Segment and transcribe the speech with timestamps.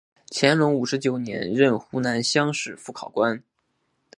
[0.31, 3.43] 乾隆五十九年任湖南乡试副考官。